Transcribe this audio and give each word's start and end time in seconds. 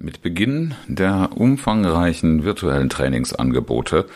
Mit 0.00 0.22
Beginn 0.22 0.76
der 0.86 1.30
umfangreichen 1.34 2.44
virtuellen 2.44 2.88
Trainingsangebote 2.88 4.06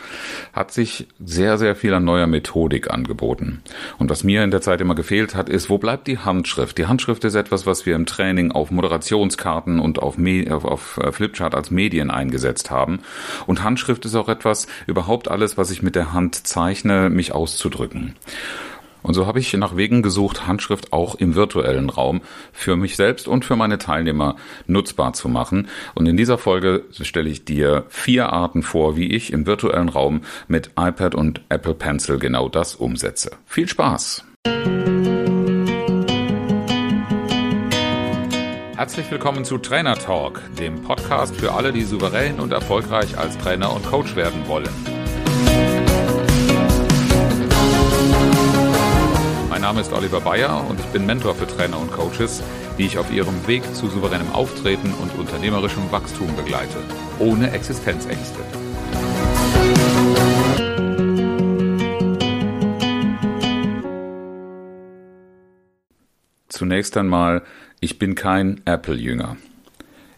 hat 0.53 0.71
sich 0.71 1.07
sehr, 1.19 1.57
sehr 1.57 1.75
viel 1.75 1.93
an 1.93 2.05
neuer 2.05 2.25
Methodik 2.25 2.89
angeboten. 2.89 3.61
Und 3.97 4.09
was 4.09 4.23
mir 4.23 4.45
in 4.45 4.51
der 4.51 4.61
Zeit 4.61 4.79
immer 4.79 4.95
gefehlt 4.95 5.35
hat, 5.35 5.49
ist, 5.49 5.69
wo 5.69 5.77
bleibt 5.77 6.07
die 6.07 6.19
Handschrift? 6.19 6.77
Die 6.77 6.85
Handschrift 6.85 7.25
ist 7.25 7.35
etwas, 7.35 7.65
was 7.65 7.85
wir 7.85 7.97
im 7.97 8.05
Training 8.05 8.53
auf 8.53 8.71
Moderationskarten 8.71 9.81
und 9.81 9.99
auf, 9.99 10.17
auf, 10.17 10.63
auf 10.63 10.97
äh, 10.99 11.11
Flipchart 11.11 11.53
als 11.53 11.69
Medien 11.69 12.11
eingesetzt 12.11 12.71
haben. 12.71 13.01
Und 13.45 13.61
Handschrift 13.61 14.05
ist 14.05 14.15
auch 14.15 14.29
etwas, 14.29 14.67
überhaupt 14.87 15.29
alles, 15.29 15.57
was 15.57 15.69
ich 15.69 15.83
mit 15.83 15.95
der 15.95 16.13
Hand 16.13 16.47
zeichne, 16.47 17.09
mich 17.09 17.33
auszudrücken. 17.33 18.15
Und 19.03 19.13
so 19.13 19.27
habe 19.27 19.39
ich 19.39 19.53
nach 19.53 19.75
Wegen 19.75 20.01
gesucht, 20.01 20.47
Handschrift 20.47 20.93
auch 20.93 21.15
im 21.15 21.35
virtuellen 21.35 21.89
Raum 21.89 22.21
für 22.53 22.77
mich 22.77 22.95
selbst 22.95 23.27
und 23.27 23.45
für 23.45 23.57
meine 23.57 23.77
Teilnehmer 23.77 24.37
nutzbar 24.65 25.13
zu 25.13 25.27
machen. 25.27 25.67
Und 25.93 26.07
in 26.07 26.17
dieser 26.17 26.37
Folge 26.37 26.85
stelle 26.91 27.29
ich 27.29 27.43
dir 27.43 27.85
vier 27.89 28.31
Arten 28.31 28.63
vor, 28.63 28.95
wie 28.95 29.11
ich 29.11 29.33
im 29.33 29.45
virtuellen 29.45 29.89
Raum 29.89 30.21
mit 30.47 30.71
iPad 30.79 31.15
und 31.15 31.41
Apple 31.49 31.75
Pencil 31.75 32.17
genau 32.17 32.47
das 32.47 32.75
umsetze. 32.75 33.31
Viel 33.45 33.67
Spaß! 33.67 34.23
Herzlich 38.75 39.11
willkommen 39.11 39.45
zu 39.45 39.57
Trainer 39.59 39.95
Talk, 39.95 40.41
dem 40.59 40.81
Podcast 40.81 41.35
für 41.35 41.53
alle, 41.53 41.71
die 41.71 41.83
souverän 41.83 42.39
und 42.39 42.51
erfolgreich 42.51 43.17
als 43.17 43.37
Trainer 43.37 43.73
und 43.73 43.85
Coach 43.85 44.15
werden 44.15 44.47
wollen. 44.47 45.02
Name 49.63 49.79
ist 49.79 49.93
Oliver 49.93 50.19
Bayer 50.19 50.61
und 50.69 50.77
ich 50.77 50.85
bin 50.87 51.05
Mentor 51.05 51.35
für 51.35 51.47
Trainer 51.47 51.79
und 51.79 51.89
Coaches, 51.89 52.43
die 52.77 52.85
ich 52.85 52.97
auf 52.97 53.09
ihrem 53.13 53.47
Weg 53.47 53.63
zu 53.73 53.87
souveränem 53.87 54.29
Auftreten 54.33 54.93
und 54.93 55.17
unternehmerischem 55.17 55.89
Wachstum 55.89 56.35
begleite, 56.35 56.79
ohne 57.17 57.49
Existenzängste. 57.51 58.39
Zunächst 66.49 66.97
einmal, 66.97 67.43
ich 67.79 67.97
bin 67.97 68.15
kein 68.15 68.59
Apple-Jünger. 68.65 69.37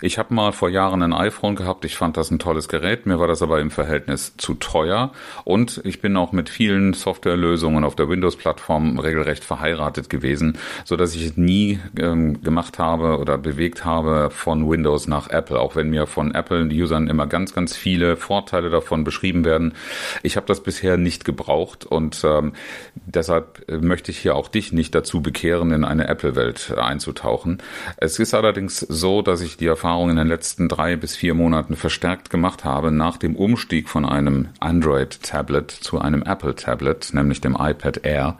Ich 0.05 0.19
habe 0.19 0.35
mal 0.35 0.51
vor 0.51 0.69
Jahren 0.69 1.01
ein 1.01 1.13
iPhone 1.13 1.55
gehabt. 1.55 1.83
Ich 1.83 1.97
fand 1.97 2.15
das 2.15 2.29
ein 2.29 2.37
tolles 2.37 2.67
Gerät. 2.67 3.07
Mir 3.07 3.17
war 3.17 3.27
das 3.27 3.41
aber 3.41 3.59
im 3.59 3.71
Verhältnis 3.71 4.37
zu 4.37 4.53
teuer. 4.53 5.11
Und 5.45 5.81
ich 5.83 5.99
bin 5.99 6.15
auch 6.15 6.31
mit 6.31 6.47
vielen 6.47 6.93
Softwarelösungen 6.93 7.83
auf 7.83 7.95
der 7.95 8.07
Windows-Plattform 8.07 8.99
regelrecht 8.99 9.43
verheiratet 9.43 10.11
gewesen, 10.11 10.59
so 10.83 10.95
dass 10.95 11.15
ich 11.15 11.25
es 11.25 11.37
nie 11.37 11.79
ähm, 11.97 12.43
gemacht 12.43 12.77
habe 12.77 13.17
oder 13.17 13.39
bewegt 13.39 13.83
habe 13.83 14.29
von 14.29 14.69
Windows 14.69 15.07
nach 15.07 15.27
Apple. 15.31 15.59
Auch 15.59 15.75
wenn 15.75 15.89
mir 15.89 16.05
von 16.05 16.35
Apple-Usern 16.35 17.07
immer 17.07 17.25
ganz, 17.25 17.55
ganz 17.55 17.75
viele 17.75 18.15
Vorteile 18.15 18.69
davon 18.69 19.05
beschrieben 19.05 19.43
werden. 19.43 19.73
Ich 20.21 20.37
habe 20.37 20.45
das 20.45 20.61
bisher 20.61 20.97
nicht 20.97 21.25
gebraucht 21.25 21.83
und 21.83 22.23
ähm, 22.23 22.53
deshalb 22.93 23.67
äh, 23.69 23.77
möchte 23.77 24.11
ich 24.11 24.19
hier 24.19 24.35
auch 24.35 24.49
dich 24.49 24.71
nicht 24.71 24.93
dazu 24.93 25.23
bekehren, 25.23 25.71
in 25.71 25.83
eine 25.83 26.07
Apple-Welt 26.07 26.75
einzutauchen. 26.77 27.57
Es 27.97 28.19
ist 28.19 28.35
allerdings 28.35 28.81
so, 28.81 29.23
dass 29.23 29.41
ich 29.41 29.57
die 29.57 29.65
Erfahrung 29.65 29.94
Erfahrung 29.95 30.09
in 30.09 30.17
den 30.17 30.27
letzten 30.27 30.67
drei 30.67 30.97
bis 30.97 31.15
vier 31.15 31.33
Monaten 31.35 31.77
verstärkt 31.77 32.29
gemacht 32.29 32.65
habe, 32.65 32.91
nach 32.91 33.15
dem 33.15 33.37
Umstieg 33.37 33.87
von 33.87 34.03
einem 34.03 34.49
Android-Tablet 34.59 35.71
zu 35.71 35.99
einem 35.99 36.21
Apple-Tablet, 36.21 37.13
nämlich 37.13 37.39
dem 37.39 37.53
iPad 37.57 38.03
Air, 38.03 38.37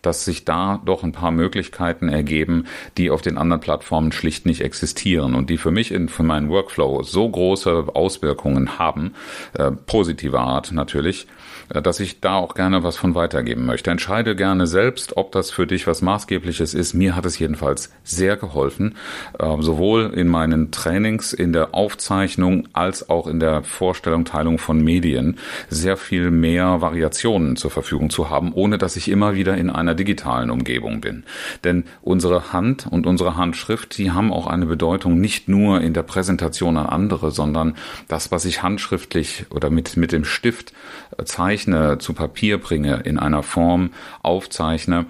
dass 0.00 0.24
sich 0.24 0.44
da 0.44 0.80
doch 0.86 1.02
ein 1.02 1.10
paar 1.10 1.32
Möglichkeiten 1.32 2.08
ergeben, 2.08 2.66
die 2.98 3.10
auf 3.10 3.20
den 3.20 3.36
anderen 3.36 3.60
Plattformen 3.60 4.12
schlicht 4.12 4.46
nicht 4.46 4.60
existieren 4.60 5.34
und 5.34 5.50
die 5.50 5.58
für 5.58 5.72
mich 5.72 5.90
in 5.90 6.08
für 6.08 6.22
meinen 6.22 6.50
Workflow 6.50 7.02
so 7.02 7.28
große 7.28 7.86
Auswirkungen 7.94 8.78
haben, 8.78 9.14
äh, 9.54 9.72
positive 9.72 10.38
Art 10.38 10.70
natürlich, 10.70 11.26
äh, 11.70 11.82
dass 11.82 11.98
ich 11.98 12.20
da 12.20 12.36
auch 12.36 12.54
gerne 12.54 12.84
was 12.84 12.96
von 12.96 13.16
weitergeben 13.16 13.66
möchte. 13.66 13.90
Entscheide 13.90 14.36
gerne 14.36 14.68
selbst, 14.68 15.16
ob 15.16 15.32
das 15.32 15.50
für 15.50 15.66
dich 15.66 15.88
was 15.88 16.00
Maßgebliches 16.00 16.74
ist. 16.74 16.94
Mir 16.94 17.16
hat 17.16 17.26
es 17.26 17.40
jedenfalls 17.40 17.92
sehr 18.04 18.36
geholfen, 18.36 18.94
äh, 19.38 19.56
sowohl 19.60 20.12
in 20.14 20.28
meinen 20.28 20.70
Trainings, 20.92 21.32
in 21.32 21.54
der 21.54 21.74
Aufzeichnung 21.74 22.68
als 22.74 23.08
auch 23.08 23.26
in 23.26 23.40
der 23.40 23.62
Vorstellung, 23.62 24.26
Teilung 24.26 24.58
von 24.58 24.84
Medien 24.84 25.38
sehr 25.70 25.96
viel 25.96 26.30
mehr 26.30 26.82
Variationen 26.82 27.56
zur 27.56 27.70
Verfügung 27.70 28.10
zu 28.10 28.28
haben, 28.28 28.52
ohne 28.52 28.76
dass 28.76 28.96
ich 28.96 29.08
immer 29.08 29.34
wieder 29.34 29.56
in 29.56 29.70
einer 29.70 29.94
digitalen 29.94 30.50
Umgebung 30.50 31.00
bin. 31.00 31.24
Denn 31.64 31.84
unsere 32.02 32.52
Hand 32.52 32.86
und 32.86 33.06
unsere 33.06 33.36
Handschrift, 33.36 33.96
die 33.96 34.10
haben 34.10 34.30
auch 34.30 34.46
eine 34.46 34.66
Bedeutung 34.66 35.18
nicht 35.18 35.48
nur 35.48 35.80
in 35.80 35.94
der 35.94 36.02
Präsentation 36.02 36.76
an 36.76 36.86
andere, 36.86 37.30
sondern 37.30 37.74
das, 38.08 38.30
was 38.30 38.44
ich 38.44 38.62
handschriftlich 38.62 39.46
oder 39.48 39.70
mit, 39.70 39.96
mit 39.96 40.12
dem 40.12 40.26
Stift 40.26 40.74
äh, 41.16 41.24
zeichne, 41.24 41.96
zu 41.98 42.12
Papier 42.12 42.58
bringe, 42.58 42.96
in 43.04 43.18
einer 43.18 43.42
Form 43.42 43.92
aufzeichne, 44.22 45.06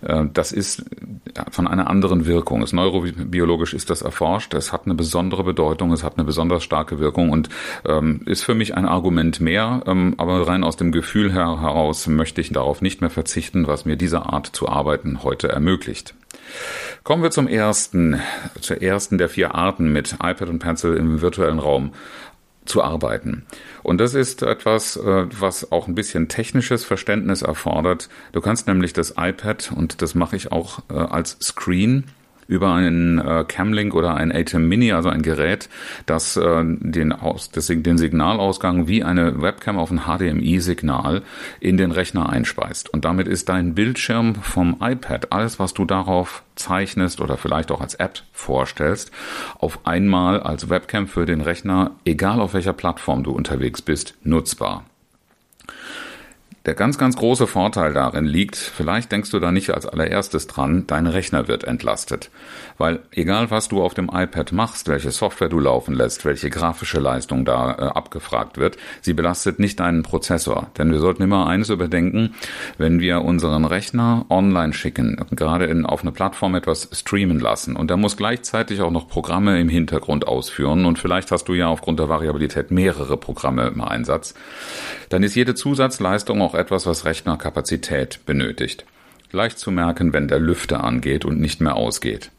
äh, 0.00 0.24
das 0.32 0.52
ist 0.52 0.84
von 1.50 1.66
einer 1.66 1.88
anderen 1.88 2.24
Wirkung. 2.24 2.64
Neurobiologisch 2.72 3.74
ist 3.74 3.90
das 3.90 4.02
erforscht. 4.02 4.54
Es 4.54 4.72
hat 4.72 4.86
eine 4.86 4.94
besondere 5.08 5.42
Bedeutung. 5.42 5.90
Es 5.92 6.04
hat 6.04 6.18
eine 6.18 6.24
besonders 6.26 6.62
starke 6.62 6.98
Wirkung 6.98 7.30
und 7.30 7.48
ähm, 7.86 8.20
ist 8.26 8.44
für 8.44 8.54
mich 8.54 8.76
ein 8.76 8.84
Argument 8.84 9.40
mehr. 9.40 9.82
Ähm, 9.86 10.12
aber 10.18 10.46
rein 10.46 10.64
aus 10.64 10.76
dem 10.76 10.92
Gefühl 10.92 11.32
heraus 11.32 12.06
möchte 12.08 12.42
ich 12.42 12.52
darauf 12.52 12.82
nicht 12.82 13.00
mehr 13.00 13.08
verzichten, 13.08 13.66
was 13.66 13.86
mir 13.86 13.96
diese 13.96 14.26
Art 14.26 14.48
zu 14.48 14.68
arbeiten 14.68 15.22
heute 15.22 15.48
ermöglicht. 15.48 16.14
Kommen 17.04 17.22
wir 17.22 17.30
zum 17.30 17.48
ersten, 17.48 18.20
zur 18.60 18.82
ersten 18.82 19.16
der 19.16 19.30
vier 19.30 19.54
Arten 19.54 19.94
mit 19.94 20.12
iPad 20.22 20.50
und 20.50 20.58
Pencil 20.58 20.94
im 20.94 21.22
virtuellen 21.22 21.58
Raum 21.58 21.92
zu 22.66 22.82
arbeiten. 22.82 23.46
Und 23.82 23.98
das 23.98 24.12
ist 24.12 24.42
etwas, 24.42 24.98
äh, 24.98 25.26
was 25.40 25.72
auch 25.72 25.88
ein 25.88 25.94
bisschen 25.94 26.28
technisches 26.28 26.84
Verständnis 26.84 27.40
erfordert. 27.40 28.10
Du 28.32 28.42
kannst 28.42 28.66
nämlich 28.66 28.92
das 28.92 29.14
iPad, 29.16 29.72
und 29.74 30.02
das 30.02 30.14
mache 30.14 30.36
ich 30.36 30.52
auch 30.52 30.80
äh, 30.90 30.94
als 30.94 31.38
Screen, 31.40 32.04
über 32.48 32.72
einen 32.72 33.18
äh, 33.18 33.44
Camlink 33.46 33.94
oder 33.94 34.14
ein 34.14 34.32
ATEM 34.32 34.66
Mini, 34.66 34.92
also 34.92 35.10
ein 35.10 35.22
Gerät, 35.22 35.68
das 36.06 36.36
äh, 36.36 36.64
den, 36.64 37.12
Aus, 37.12 37.50
das, 37.50 37.66
den 37.66 37.98
Signalausgang 37.98 38.88
wie 38.88 39.04
eine 39.04 39.40
Webcam 39.40 39.78
auf 39.78 39.90
ein 39.90 40.00
HDMI-Signal 40.06 41.22
in 41.60 41.76
den 41.76 41.92
Rechner 41.92 42.30
einspeist. 42.30 42.88
Und 42.88 43.04
damit 43.04 43.28
ist 43.28 43.50
dein 43.50 43.74
Bildschirm 43.74 44.34
vom 44.34 44.78
iPad, 44.80 45.30
alles 45.30 45.58
was 45.58 45.74
du 45.74 45.84
darauf 45.84 46.42
zeichnest 46.56 47.20
oder 47.20 47.36
vielleicht 47.36 47.70
auch 47.70 47.82
als 47.82 47.94
App 47.94 48.22
vorstellst, 48.32 49.12
auf 49.58 49.86
einmal 49.86 50.40
als 50.40 50.70
Webcam 50.70 51.06
für 51.06 51.26
den 51.26 51.42
Rechner, 51.42 51.92
egal 52.06 52.40
auf 52.40 52.54
welcher 52.54 52.72
Plattform 52.72 53.24
du 53.24 53.30
unterwegs 53.32 53.82
bist, 53.82 54.14
nutzbar. 54.24 54.84
Der 56.66 56.74
ganz, 56.74 56.98
ganz 56.98 57.16
große 57.16 57.46
Vorteil 57.46 57.94
darin 57.94 58.26
liegt, 58.26 58.56
vielleicht 58.56 59.12
denkst 59.12 59.30
du 59.30 59.38
da 59.38 59.52
nicht 59.52 59.70
als 59.70 59.86
allererstes 59.86 60.48
dran, 60.48 60.84
dein 60.86 61.06
Rechner 61.06 61.48
wird 61.48 61.64
entlastet. 61.64 62.30
Weil 62.76 63.00
egal 63.12 63.50
was 63.50 63.68
du 63.68 63.82
auf 63.82 63.94
dem 63.94 64.10
iPad 64.12 64.52
machst, 64.52 64.88
welche 64.88 65.10
Software 65.10 65.48
du 65.48 65.60
laufen 65.60 65.94
lässt, 65.94 66.24
welche 66.24 66.50
grafische 66.50 66.98
Leistung 66.98 67.44
da 67.44 67.72
äh, 67.72 67.82
abgefragt 67.82 68.58
wird, 68.58 68.76
sie 69.00 69.14
belastet 69.14 69.58
nicht 69.58 69.80
deinen 69.80 70.02
Prozessor. 70.02 70.70
Denn 70.76 70.90
wir 70.90 70.98
sollten 70.98 71.22
immer 71.22 71.46
eines 71.46 71.70
überdenken, 71.70 72.34
wenn 72.76 73.00
wir 73.00 73.22
unseren 73.22 73.64
Rechner 73.64 74.26
online 74.28 74.72
schicken, 74.72 75.24
gerade 75.30 75.66
in, 75.66 75.86
auf 75.86 76.02
eine 76.02 76.12
Plattform 76.12 76.54
etwas 76.54 76.88
streamen 76.92 77.40
lassen 77.40 77.76
und 77.76 77.88
der 77.88 77.96
muss 77.96 78.16
gleichzeitig 78.16 78.80
auch 78.80 78.90
noch 78.90 79.08
Programme 79.08 79.60
im 79.60 79.68
Hintergrund 79.68 80.26
ausführen 80.26 80.84
und 80.86 80.98
vielleicht 80.98 81.30
hast 81.30 81.44
du 81.48 81.54
ja 81.54 81.68
aufgrund 81.68 81.98
der 81.98 82.08
Variabilität 82.08 82.70
mehrere 82.70 83.16
Programme 83.16 83.68
im 83.68 83.80
Einsatz, 83.80 84.34
dann 85.08 85.22
ist 85.22 85.34
jede 85.34 85.54
Zusatzleistung 85.54 86.42
auch 86.42 86.54
etwas, 86.54 86.86
was 86.86 87.04
Rechnerkapazität 87.04 88.20
benötigt. 88.26 88.84
Leicht 89.30 89.58
zu 89.58 89.70
merken, 89.70 90.12
wenn 90.12 90.28
der 90.28 90.38
Lüfter 90.38 90.84
angeht 90.84 91.24
und 91.24 91.40
nicht 91.40 91.60
mehr 91.60 91.76
ausgeht. 91.76 92.30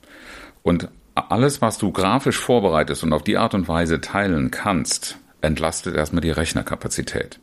Und 0.63 0.89
alles, 1.15 1.61
was 1.61 1.77
du 1.77 1.91
grafisch 1.91 2.37
vorbereitest 2.37 3.03
und 3.03 3.13
auf 3.13 3.23
die 3.23 3.37
Art 3.37 3.53
und 3.53 3.67
Weise 3.67 4.01
teilen 4.01 4.51
kannst, 4.51 5.17
entlastet 5.41 5.95
erstmal 5.95 6.21
die 6.21 6.31
Rechnerkapazität. 6.31 7.39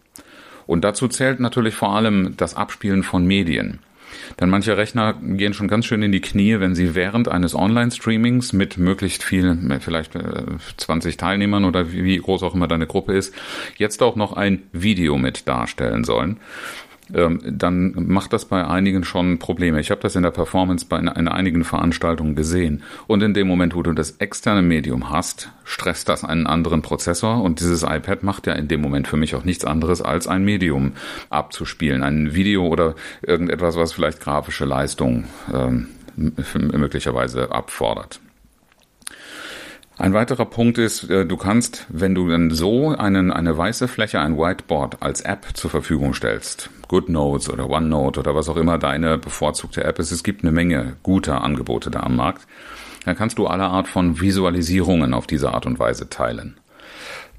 Und 0.67 0.83
dazu 0.83 1.09
zählt 1.09 1.41
natürlich 1.41 1.75
vor 1.75 1.95
allem 1.95 2.37
das 2.37 2.55
Abspielen 2.55 3.03
von 3.03 3.25
Medien. 3.25 3.81
Denn 4.41 4.51
manche 4.51 4.77
Rechner 4.77 5.15
gehen 5.15 5.55
schon 5.55 5.69
ganz 5.69 5.87
schön 5.87 6.03
in 6.03 6.13
die 6.13 6.21
Knie, 6.21 6.61
wenn 6.61 6.75
sie 6.75 6.95
während 6.95 7.29
eines 7.29 7.55
Online-Streamings 7.55 8.53
mit 8.53 8.79
möglichst 8.79 9.23
viel, 9.23 9.59
vielleicht 9.81 10.13
20 10.77 11.15
äh, 11.15 11.17
Teilnehmern 11.17 11.65
oder 11.65 11.93
wie 11.93 12.19
groß 12.19 12.43
auch 12.43 12.55
immer 12.55 12.69
deine 12.69 12.87
Gruppe 12.87 13.15
ist, 13.15 13.35
jetzt 13.77 14.03
auch 14.03 14.17
noch 14.17 14.33
ein 14.33 14.63
Video 14.73 15.17
mit 15.19 15.49
darstellen 15.49 16.05
sollen. 16.05 16.39
Ähm, 17.15 17.41
dann 17.45 17.95
macht 18.07 18.33
das 18.33 18.45
bei 18.47 18.67
einigen 18.67 19.05
schon 19.05 19.39
Probleme. 19.39 19.81
Ich 19.81 19.91
habe 19.91 20.01
das 20.01 20.17
in 20.17 20.23
der 20.23 20.31
Performance 20.31 20.87
bei 20.89 20.99
in, 20.99 21.09
in 21.09 21.29
einigen 21.29 21.65
Veranstaltungen 21.65 22.35
gesehen. 22.35 22.83
Und 23.07 23.23
in 23.23 23.35
dem 23.35 23.47
Moment, 23.47 23.75
wo 23.75 23.83
du 23.83 23.93
das 23.93 24.13
externe 24.13 24.63
Medium 24.63 25.11
hast, 25.11 25.53
stresst 25.65 26.09
das 26.09 26.25
einen 26.25 26.47
anderen 26.47 26.83
Prozessor 26.83 27.43
und 27.43 27.61
dieses 27.61 27.83
iPad 27.83 28.23
macht 28.23 28.47
ja 28.47 28.55
in 28.55 28.69
dem 28.69 28.81
Moment 28.81 29.09
für 29.09 29.17
mich 29.17 29.35
auch 29.35 29.45
nichts 29.45 29.65
anderes, 29.65 30.03
als 30.03 30.27
ein 30.27 30.45
Medium 30.45 30.93
abzuspielen. 31.31 32.03
Ein 32.03 32.35
Video 32.35 32.67
oder 32.67 32.95
irgendetwas, 33.23 33.77
was 33.77 33.93
vielleicht 33.93 34.21
grafische 34.21 34.65
Leistung 34.65 35.25
ähm, 35.53 35.89
möglicherweise 36.17 37.53
abfordert. 37.53 38.21
Ein 39.99 40.13
weiterer 40.13 40.45
Punkt 40.45 40.77
ist, 40.77 41.09
äh, 41.09 41.25
du 41.25 41.39
kannst, 41.39 41.87
wenn 41.89 42.15
du 42.15 42.29
dann 42.29 42.51
so 42.51 42.91
einen, 42.91 43.33
eine 43.33 43.57
weiße 43.57 43.89
Fläche, 43.89 44.21
ein 44.21 44.37
Whiteboard 44.37 45.03
als 45.03 45.23
App 45.23 45.47
zur 45.55 45.71
Verfügung 45.71 46.13
stellst, 46.13 46.69
GoodNotes 46.89 47.49
oder 47.49 47.71
OneNote 47.71 48.21
oder 48.21 48.35
was 48.35 48.51
auch 48.51 48.59
immer 48.59 48.77
deine 48.77 49.17
bevorzugte 49.17 49.85
App 49.85 49.99
ist, 49.99 50.11
es 50.11 50.23
gibt 50.23 50.43
eine 50.43 50.53
Menge 50.53 50.97
guter 51.03 51.43
Angebote 51.43 51.91
da 51.91 52.01
am 52.01 52.17
Markt, 52.17 52.47
dann 53.07 53.17
kannst 53.17 53.39
du 53.39 53.47
alle 53.47 53.65
Art 53.65 53.89
von 53.89 54.21
Visualisierungen 54.21 55.15
auf 55.15 55.27
diese 55.27 55.55
Art 55.55 55.65
und 55.65 55.79
Weise 55.79 56.11
teilen. 56.11 56.59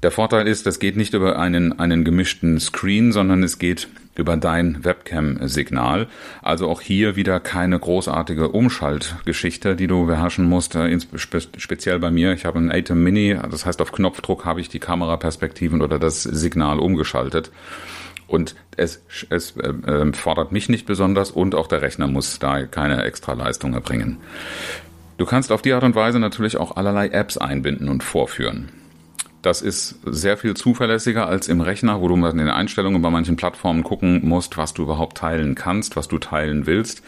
Der 0.02 0.10
Vorteil 0.10 0.46
ist, 0.46 0.66
das 0.66 0.78
geht 0.78 0.96
nicht 0.96 1.14
über 1.14 1.38
einen, 1.38 1.78
einen 1.78 2.04
gemischten 2.04 2.60
Screen, 2.60 3.12
sondern 3.12 3.42
es 3.42 3.58
geht 3.58 3.88
über 4.14 4.36
dein 4.36 4.84
Webcam-Signal. 4.84 6.08
Also 6.42 6.68
auch 6.68 6.80
hier 6.80 7.16
wieder 7.16 7.40
keine 7.40 7.78
großartige 7.78 8.48
Umschaltgeschichte, 8.48 9.76
die 9.76 9.86
du 9.86 10.06
beherrschen 10.06 10.44
musst. 10.44 10.74
Äh, 10.74 10.98
speziell 11.16 11.98
bei 11.98 12.10
mir, 12.10 12.32
ich 12.32 12.44
habe 12.44 12.58
ein 12.58 12.70
Atem 12.70 13.02
Mini, 13.02 13.36
das 13.50 13.64
heißt 13.64 13.80
auf 13.80 13.92
Knopfdruck 13.92 14.44
habe 14.44 14.60
ich 14.60 14.68
die 14.68 14.80
Kameraperspektiven 14.80 15.82
oder 15.82 15.98
das 15.98 16.22
Signal 16.22 16.80
umgeschaltet. 16.80 17.50
Und 18.26 18.56
es, 18.76 19.02
es 19.30 19.56
äh, 19.56 19.68
äh, 19.68 20.12
fordert 20.12 20.52
mich 20.52 20.68
nicht 20.68 20.86
besonders 20.86 21.30
und 21.30 21.54
auch 21.54 21.66
der 21.66 21.80
Rechner 21.80 22.08
muss 22.08 22.38
da 22.38 22.66
keine 22.66 23.02
extra 23.04 23.32
Leistung 23.32 23.72
erbringen. 23.72 24.18
Du 25.16 25.26
kannst 25.26 25.50
auf 25.50 25.62
die 25.62 25.72
Art 25.72 25.82
und 25.82 25.94
Weise 25.94 26.18
natürlich 26.20 26.56
auch 26.58 26.76
allerlei 26.76 27.08
Apps 27.08 27.38
einbinden 27.38 27.88
und 27.88 28.04
vorführen. 28.04 28.68
Das 29.42 29.62
ist 29.62 30.00
sehr 30.04 30.36
viel 30.36 30.54
zuverlässiger 30.54 31.28
als 31.28 31.46
im 31.46 31.60
Rechner, 31.60 32.00
wo 32.00 32.08
du 32.08 32.16
in 32.16 32.38
den 32.38 32.48
Einstellungen 32.48 33.00
bei 33.00 33.10
manchen 33.10 33.36
Plattformen 33.36 33.84
gucken 33.84 34.26
musst, 34.26 34.56
was 34.56 34.74
du 34.74 34.82
überhaupt 34.82 35.18
teilen 35.18 35.54
kannst, 35.54 35.94
was 35.94 36.08
du 36.08 36.18
teilen 36.18 36.66
willst. 36.66 37.02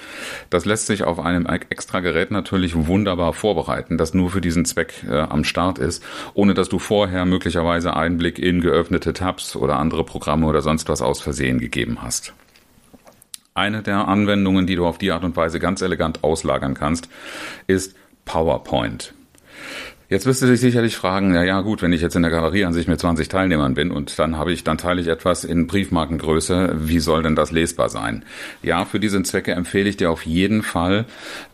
Das 0.49 0.65
lässt 0.65 0.87
sich 0.87 1.03
auf 1.03 1.19
einem 1.19 1.47
extra 1.47 1.99
Gerät 2.01 2.31
natürlich 2.31 2.87
wunderbar 2.87 3.33
vorbereiten, 3.33 3.99
das 3.99 4.15
nur 4.15 4.31
für 4.31 4.41
diesen 4.41 4.65
Zweck 4.65 5.05
äh, 5.09 5.19
am 5.19 5.43
Start 5.43 5.79
ist, 5.79 6.05
ohne 6.35 6.55
dass 6.55 6.69
du 6.69 6.79
vorher 6.79 7.25
möglicherweise 7.25 7.97
Einblick 7.97 8.39
in 8.39 8.61
geöffnete 8.61 9.13
Tabs 9.13 9.57
oder 9.57 9.79
andere 9.79 10.05
Programme 10.05 10.47
oder 10.47 10.63
sonst 10.63 10.89
was 10.89 11.03
aus 11.03 11.21
Versehen 11.21 11.59
gegeben 11.59 11.99
hast. 12.01 12.33
Eine 13.55 13.83
der 13.83 14.07
Anwendungen, 14.07 14.69
die 14.69 14.77
du 14.77 14.87
auf 14.87 14.99
die 14.99 15.11
Art 15.11 15.25
und 15.25 15.37
Weise 15.37 15.59
ganz 15.59 15.83
elegant 15.83 16.23
auslagern 16.23 16.75
kannst, 16.75 17.09
ist 17.67 17.97
PowerPoint. 18.25 19.15
Jetzt 20.11 20.27
wirst 20.27 20.43
du 20.43 20.47
dich 20.49 20.59
sicherlich 20.59 20.97
fragen, 20.97 21.37
ja, 21.37 21.45
ja, 21.45 21.61
gut, 21.61 21.83
wenn 21.83 21.93
ich 21.93 22.01
jetzt 22.01 22.17
in 22.17 22.23
der 22.23 22.33
Galerie 22.33 22.65
an 22.65 22.73
sich 22.73 22.89
mit 22.89 22.99
20 22.99 23.29
Teilnehmern 23.29 23.75
bin 23.75 23.93
und 23.93 24.19
dann 24.19 24.37
habe 24.37 24.53
ich, 24.53 24.65
dann 24.65 24.77
teile 24.77 25.01
ich 25.01 25.07
etwas 25.07 25.45
in 25.45 25.69
Briefmarkengröße, 25.69 26.75
wie 26.81 26.99
soll 26.99 27.23
denn 27.23 27.37
das 27.37 27.53
lesbar 27.53 27.89
sein? 27.91 28.25
Ja, 28.61 28.85
für 28.85 28.99
diese 28.99 29.23
Zwecke 29.23 29.53
empfehle 29.53 29.89
ich 29.89 29.99
dir 29.99 30.11
auf 30.11 30.27
jeden 30.27 30.65
Fall, 30.65 31.05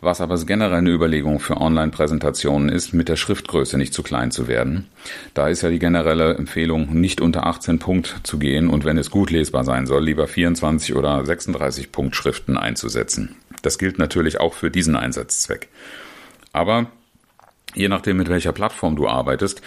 was 0.01 0.21
aber 0.21 0.43
generell 0.43 0.79
eine 0.79 0.89
Überlegung 0.89 1.39
für 1.39 1.57
Online-Präsentationen 1.61 2.69
ist, 2.69 2.93
mit 2.93 3.09
der 3.09 3.15
Schriftgröße 3.15 3.77
nicht 3.77 3.93
zu 3.93 4.01
klein 4.01 4.31
zu 4.31 4.47
werden. 4.47 4.87
Da 5.35 5.49
ist 5.49 5.61
ja 5.61 5.69
die 5.69 5.77
generelle 5.77 6.33
Empfehlung, 6.33 6.99
nicht 6.99 7.21
unter 7.21 7.45
18 7.45 7.77
Punkt 7.77 8.21
zu 8.23 8.39
gehen 8.39 8.69
und 8.69 8.85
wenn 8.85 8.97
es 8.97 9.11
gut 9.11 9.29
lesbar 9.29 9.65
sein 9.65 9.85
soll, 9.85 10.03
lieber 10.03 10.25
24 10.25 10.95
oder 10.95 11.23
36 11.23 11.91
Punkt 11.91 12.15
Schriften 12.15 12.57
einzusetzen. 12.57 13.35
Das 13.61 13.77
gilt 13.77 13.99
natürlich 13.99 14.39
auch 14.39 14.55
für 14.55 14.71
diesen 14.71 14.95
Einsatzzweck. 14.95 15.69
Aber 16.53 16.87
je 17.77 17.89
nachdem, 17.89 18.17
mit 18.17 18.29
welcher 18.29 18.51
Plattform 18.51 18.95
du 18.95 19.07
arbeitest. 19.07 19.61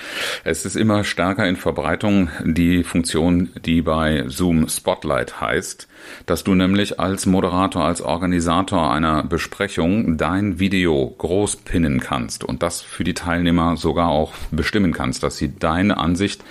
Es 0.45 0.65
ist 0.65 0.77
immer 0.77 1.05
stärker 1.05 1.47
in 1.47 1.57
Verbreitung 1.57 2.29
die 2.45 2.83
Funktion, 2.83 3.51
die 3.65 3.83
bei 3.83 4.25
Zoom 4.27 4.69
Spotlight 4.69 5.41
heißt, 5.41 5.89
dass 6.27 6.45
du 6.45 6.55
nämlich 6.55 6.99
als 6.99 7.27
Moderator, 7.27 7.85
als 7.85 8.03
Organisator 8.03 8.93
einer 8.93 9.23
Besprechung 9.23 10.17
dein 10.17 10.59
Video 10.59 11.15
groß 11.19 11.57
pinnen 11.57 12.01
kannst 12.01 12.43
und 12.43 12.63
das 12.63 12.83
für 12.83 13.05
die 13.05 13.15
Teilnehmer 13.15 13.77
sogar 13.77 14.09
auch 14.09 14.33
bestimmen 14.51 14.93
kannst, 14.93 15.23
dass 15.23 15.37
sie 15.37 15.57
deine 15.57 15.99
Ansicht 15.99 16.43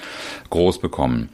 groß 0.50 0.80
bekommen. 0.80 1.30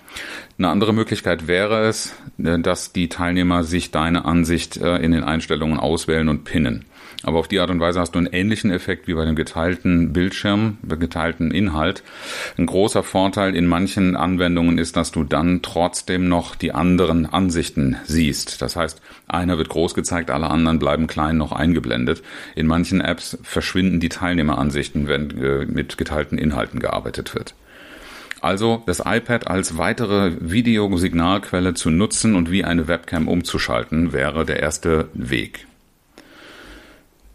Eine 0.57 0.69
andere 0.69 0.94
Möglichkeit 0.94 1.48
wäre 1.48 1.88
es, 1.88 2.16
dass 2.38 2.94
die 2.94 3.10
Teilnehmer 3.10 3.63
sich 3.63 3.92
deine 3.92 4.25
Ansicht 4.25 4.78
äh, 4.78 4.98
in 4.98 5.12
den 5.12 5.24
Einstellungen 5.24 5.78
auswählen 5.78 6.30
und 6.30 6.45
pinnen. 6.45 6.86
Aber 7.25 7.39
auf 7.39 7.48
die 7.48 7.60
Art 7.60 7.72
und 7.72 7.80
Weise 7.80 8.00
hast 8.00 8.13
du 8.13 8.19
einen 8.19 8.27
ähnlichen 8.27 8.69
Effekt 8.69 9.07
wie 9.07 9.16
bei 9.16 9.25
dem 9.25 9.36
geteilten 9.36 10.13
Bildschirm, 10.13 10.77
bei 10.83 10.95
geteilten 10.95 11.50
Inhalt. 11.50 12.04
Ein 12.56 12.68
großer 12.68 13.01
Vorteil 13.01 13.56
in 13.56 13.66
manchen 13.66 14.16
Anwendungen 14.16 14.77
ist, 14.77 14.95
dass 14.95 15.12
du 15.12 15.24
dann 15.24 15.63
trotzdem 15.63 16.30
noch 16.30 16.54
die 16.54 16.72
anderen 16.72 17.25
Ansichten 17.25 17.95
siehst. 18.06 18.62
Das 18.62 18.75
heißt, 18.75 19.01
einer 19.27 19.57
wird 19.57 19.69
groß 19.69 19.95
gezeigt, 19.95 20.30
alle 20.30 20.51
anderen 20.51 20.77
bleiben 20.77 21.07
klein 21.07 21.38
noch 21.38 21.51
eingeblendet. 21.51 22.22
In 22.54 22.68
manchen 22.68 23.01
Apps 23.01 23.39
verschwinden 23.42 24.00
die 24.00 24.10
Teilnehmeransichten, 24.10 25.07
wenn 25.07 25.31
äh, 25.42 25.66
mit 25.66 25.98
geteilten 25.98 26.38
Inhalten 26.38 26.80
gearbeitet 26.80 27.33
wird. 27.33 27.56
Also 28.39 28.83
das 28.86 29.01
iPad 29.04 29.48
als 29.48 29.80
weitere 29.80 30.33
Videosignalquelle 30.39 31.74
zu 31.74 31.89
nutzen 31.89 32.36
und 32.36 32.51
wie 32.51 32.63
eine 32.63 32.88
Webcam 32.88 33.28
umzuschalten, 33.28 34.13
wäre 34.13 34.45
der 34.45 34.60
erste 34.60 35.07
Weg. 35.16 35.66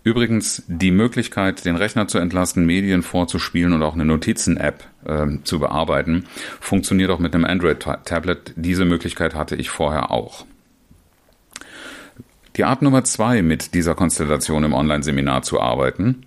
Übrigens 0.03 0.63
die 0.67 0.91
Möglichkeit, 0.91 1.65
den 1.65 1.77
Rechner 1.77 2.09
zu 2.09 2.19
entlasten, 2.19 2.65
Medien 2.65 3.03
vorzuspielen 3.03 3.75
und 3.75 3.83
auch 3.83 3.95
eine 3.95 4.07
Notizen-App 4.07 4.85
äh, 5.05 5.27
zu 5.45 5.59
bearbeiten, 5.59 6.25
funktioniert 6.61 7.11
auch 7.11 7.19
mit 7.19 7.35
einem 7.35 7.45
Android-Tablet. 7.45 8.55
Diese 8.57 8.87
Möglichkeit 8.87 9.35
hatte 9.35 9.57
ich 9.57 9.69
vorher 9.69 10.11
auch. 10.11 10.47
Die 12.57 12.65
Art 12.65 12.83
Nummer 12.83 13.05
zwei, 13.05 13.43
mit 13.43 13.75
dieser 13.75 13.95
Konstellation 13.95 14.65
im 14.65 14.73
Online-Seminar 14.73 15.43
zu 15.43 15.61
arbeiten, 15.61 16.25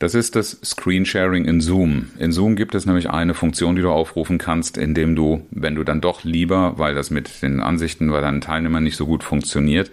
das 0.00 0.14
ist 0.14 0.34
das 0.34 0.58
Screensharing 0.64 1.44
in 1.44 1.60
Zoom. 1.60 2.10
In 2.18 2.32
Zoom 2.32 2.56
gibt 2.56 2.74
es 2.74 2.86
nämlich 2.86 3.10
eine 3.10 3.34
Funktion, 3.34 3.76
die 3.76 3.82
du 3.82 3.90
aufrufen 3.90 4.38
kannst, 4.38 4.78
indem 4.78 5.14
du, 5.14 5.46
wenn 5.50 5.74
du 5.74 5.84
dann 5.84 6.00
doch 6.00 6.24
lieber, 6.24 6.78
weil 6.78 6.94
das 6.94 7.10
mit 7.10 7.42
den 7.42 7.60
Ansichten 7.60 8.10
bei 8.10 8.22
deinen 8.22 8.40
Teilnehmern 8.40 8.82
nicht 8.82 8.96
so 8.96 9.04
gut 9.04 9.22
funktioniert, 9.22 9.90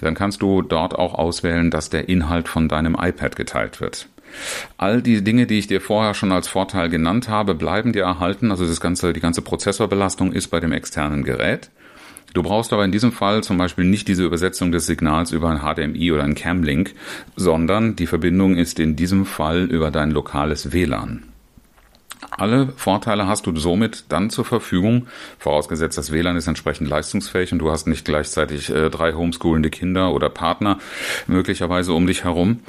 dann 0.00 0.14
kannst 0.14 0.42
du 0.42 0.62
dort 0.62 0.94
auch 0.94 1.14
auswählen, 1.14 1.70
dass 1.70 1.90
der 1.90 2.08
Inhalt 2.08 2.48
von 2.48 2.68
deinem 2.68 2.96
iPad 2.98 3.36
geteilt 3.36 3.80
wird. 3.80 4.08
All 4.76 5.02
die 5.02 5.22
Dinge, 5.22 5.46
die 5.46 5.58
ich 5.58 5.66
dir 5.66 5.80
vorher 5.80 6.14
schon 6.14 6.32
als 6.32 6.48
Vorteil 6.48 6.88
genannt 6.88 7.28
habe, 7.28 7.54
bleiben 7.54 7.92
dir 7.92 8.04
erhalten. 8.04 8.50
Also 8.50 8.66
das 8.66 8.80
ganze, 8.80 9.12
die 9.12 9.20
ganze 9.20 9.42
Prozessorbelastung 9.42 10.32
ist 10.32 10.48
bei 10.48 10.60
dem 10.60 10.72
externen 10.72 11.24
Gerät. 11.24 11.70
Du 12.34 12.42
brauchst 12.42 12.72
aber 12.72 12.84
in 12.84 12.92
diesem 12.92 13.10
Fall 13.10 13.42
zum 13.42 13.56
Beispiel 13.56 13.86
nicht 13.86 14.06
diese 14.06 14.24
Übersetzung 14.24 14.70
des 14.70 14.86
Signals 14.86 15.32
über 15.32 15.48
ein 15.48 15.60
HDMI 15.60 16.12
oder 16.12 16.24
ein 16.24 16.34
Camlink, 16.34 16.94
sondern 17.36 17.96
die 17.96 18.06
Verbindung 18.06 18.56
ist 18.56 18.78
in 18.78 18.96
diesem 18.96 19.24
Fall 19.24 19.64
über 19.64 19.90
dein 19.90 20.10
lokales 20.10 20.72
WLAN. 20.72 21.27
Alle 22.30 22.72
Vorteile 22.76 23.26
hast 23.26 23.46
du 23.46 23.56
somit 23.56 24.04
dann 24.08 24.30
zur 24.30 24.44
Verfügung, 24.44 25.06
vorausgesetzt 25.38 25.98
das 25.98 26.12
WLAN 26.12 26.36
ist 26.36 26.46
entsprechend 26.46 26.88
leistungsfähig 26.88 27.52
und 27.52 27.58
du 27.58 27.70
hast 27.70 27.86
nicht 27.86 28.04
gleichzeitig 28.04 28.70
äh, 28.70 28.90
drei 28.90 29.12
homeschoolende 29.12 29.70
Kinder 29.70 30.12
oder 30.12 30.28
Partner 30.28 30.78
möglicherweise 31.26 31.92
um 31.92 32.06
dich 32.06 32.24
herum. 32.24 32.60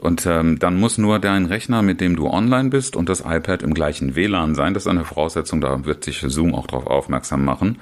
Und 0.00 0.26
ähm, 0.26 0.58
dann 0.58 0.80
muss 0.80 0.98
nur 0.98 1.20
dein 1.20 1.46
Rechner, 1.46 1.80
mit 1.82 2.00
dem 2.00 2.16
du 2.16 2.26
online 2.26 2.70
bist 2.70 2.96
und 2.96 3.08
das 3.08 3.20
iPad 3.20 3.62
im 3.62 3.72
gleichen 3.72 4.16
WLAN 4.16 4.54
sein. 4.54 4.74
Das 4.74 4.84
ist 4.84 4.88
eine 4.88 5.04
Voraussetzung, 5.04 5.60
da 5.60 5.84
wird 5.84 6.04
sich 6.04 6.24
Zoom 6.26 6.54
auch 6.54 6.66
darauf 6.66 6.86
aufmerksam 6.86 7.44
machen. 7.44 7.78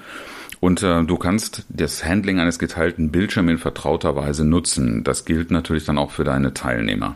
Und 0.59 0.83
äh, 0.83 1.03
du 1.03 1.17
kannst 1.17 1.65
das 1.69 2.05
Handling 2.05 2.39
eines 2.39 2.59
geteilten 2.59 3.11
Bildschirms 3.11 3.49
in 3.49 3.57
vertrauter 3.57 4.15
Weise 4.15 4.45
nutzen. 4.45 5.03
Das 5.03 5.25
gilt 5.25 5.49
natürlich 5.49 5.85
dann 5.85 5.97
auch 5.97 6.11
für 6.11 6.23
deine 6.23 6.53
Teilnehmer. 6.53 7.15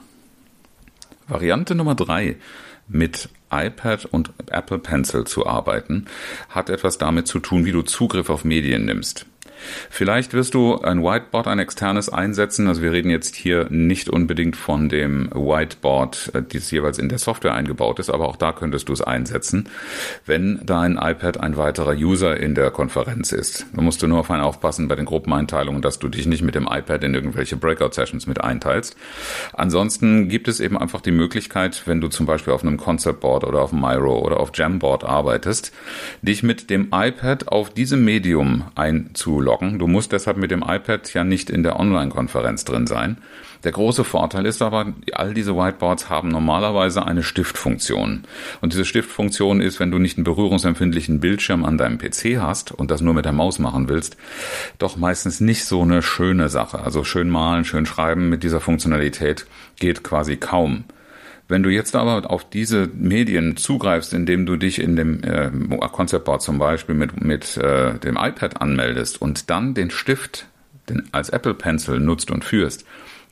Variante 1.27 1.75
Nummer 1.75 1.93
drei 1.93 2.37
mit 2.87 3.29
iPad 3.51 4.05
und 4.05 4.31
Apple 4.51 4.79
Pencil 4.79 5.25
zu 5.25 5.45
arbeiten, 5.45 6.05
hat 6.49 6.69
etwas 6.69 6.97
damit 6.97 7.27
zu 7.27 7.39
tun, 7.39 7.65
wie 7.65 7.71
du 7.71 7.81
Zugriff 7.81 8.29
auf 8.29 8.43
Medien 8.43 8.85
nimmst. 8.85 9.25
Vielleicht 9.89 10.34
wirst 10.34 10.53
du 10.53 10.79
ein 10.81 11.03
Whiteboard, 11.03 11.48
ein 11.48 11.60
externes 11.60 12.10
einsetzen. 12.10 12.67
Also 12.67 12.81
wir 12.81 12.91
reden 12.91 13.10
jetzt 13.10 13.36
hier 13.36 13.67
nicht 13.69 14.10
unbedingt 14.10 14.55
von 14.55 14.89
dem 14.89 15.29
Whiteboard, 15.31 16.31
äh, 16.34 16.41
das 16.41 16.72
jeweils 16.72 16.98
in 16.98 17.10
der 17.10 17.19
Software 17.19 17.53
eingebaut 17.53 18.00
ist, 18.00 18.10
aber 18.10 18.27
auch 18.27 18.36
da 18.36 18.51
könntest 18.51 18.89
du 18.89 18.93
es 18.93 19.01
einsetzen, 19.01 19.69
wenn 20.25 20.60
dein 20.63 20.98
iPad 20.98 21.39
ein 21.39 21.57
weiterer 21.57 21.93
User 21.93 22.38
in 22.38 22.55
der 22.55 22.72
Konferenz 22.72 23.31
ist. 23.31 23.65
Da 23.74 23.81
musst 23.81 24.01
du 24.01 24.07
nur 24.07 24.19
auf 24.19 24.31
einen 24.31 24.43
aufpassen 24.43 24.88
bei 24.88 24.95
den 24.95 25.05
Gruppeneinteilungen, 25.05 25.81
dass 25.81 26.00
du 26.00 26.10
dich 26.10 26.25
nicht 26.25 26.43
mit 26.43 26.55
dem 26.55 26.67
iPad 26.69 27.03
in 27.03 27.13
irgendwelche 27.13 27.57
Breakout-Sessions 27.57 28.27
mit 28.27 28.41
einteilst. 28.41 28.95
Ansonsten 29.53 30.29
gibt 30.29 30.48
es 30.48 30.60
eben 30.60 30.77
einfach 30.77 31.01
die 31.01 31.12
Möglichkeit, 31.12 31.84
wenn 31.86 32.01
du 32.01 32.07
zum 32.07 32.25
Beispiel 32.25 32.53
auf 32.53 32.63
einem 32.63 32.77
Conceptboard 32.77 33.43
oder 33.43 33.62
auf 33.62 33.72
Miro 33.72 34.19
oder 34.19 34.39
auf 34.39 34.51
Jamboard 34.53 35.03
arbeitest, 35.03 35.72
dich 36.22 36.43
mit 36.43 36.69
dem 36.69 36.89
iPad 36.93 37.48
auf 37.48 37.74
diesem 37.74 38.05
Medium 38.05 38.65
einzuloggen 38.75 39.54
einloggen. 39.55 39.79
Du 39.79 39.88
musst 39.88 40.12
deshalb 40.12 40.38
mit 40.38 40.51
dem 40.51 40.63
iPad 40.63 41.13
ja 41.13 41.24
nicht 41.24 41.50
in 41.50 41.63
der 41.63 41.79
Online-Konferenz 41.79 42.65
drin 42.65 42.88
sein. 42.88 43.17
Der 43.63 43.71
große 43.71 44.03
Vorteil 44.03 44.45
ist 44.45 44.62
aber, 44.62 44.93
all 45.13 45.33
diese 45.33 45.55
Whiteboards 45.55 46.09
haben 46.09 46.29
normalerweise 46.29 47.05
eine 47.05 47.24
Stiftfunktion. 47.24 48.24
Und 48.62 48.74
diese 48.74 48.85
Stiftfunktion 48.85 49.59
ist, 49.59 49.79
wenn 49.79 49.91
du 49.91 49.97
nicht 49.97 50.17
einen 50.17 50.24
berührungsempfindlichen 50.24 51.19
Bildschirm 51.19 51.65
an 51.65 51.77
deinem 51.77 51.97
PC 51.97 52.39
hast 52.39 52.71
und 52.71 52.91
das 52.91 53.01
nur 53.01 53.15
mit 53.15 53.25
der 53.25 53.31
Maus 53.31 53.57
machen 53.57 53.89
willst, 53.89 54.17
doch 54.77 54.97
meistens 54.97 55.39
nicht 55.39 55.65
so 55.65 55.81
eine 55.81 56.03
schöne 56.03 56.50
Sache. 56.50 56.79
Also 56.79 57.03
schön 57.03 57.29
malen, 57.29 57.65
schön 57.65 57.85
schreiben 57.85 58.29
mit 58.29 58.43
dieser 58.43 58.62
Funktionalität 58.62 59.47
geht 59.79 60.03
quasi 60.03 60.38
kaum. 60.38 60.83
Wenn 61.47 61.61
du 61.61 61.69
jetzt 61.69 61.95
aber 61.95 62.29
auf 62.31 62.49
diese 62.49 62.89
Medien 62.93 63.55
zugreifst, 63.55 64.13
indem 64.13 64.45
du 64.45 64.55
dich 64.55 64.79
in 64.79 64.95
dem 64.95 65.23
äh, 65.23 65.51
Conceptboard 65.91 66.41
zum 66.41 66.57
Beispiel 66.57 66.95
mit, 66.95 67.23
mit 67.23 67.57
äh, 67.57 67.99
dem 67.99 68.17
iPad 68.17 68.61
anmeldest 68.61 69.21
und 69.21 69.49
dann 69.49 69.75
den 69.75 69.91
Stift 69.91 70.47
den, 70.89 71.03
als 71.11 71.29
Apple 71.29 71.53
Pencil 71.53 71.99
nutzt 71.99 72.31
und 72.31 72.43
führst, 72.43 72.85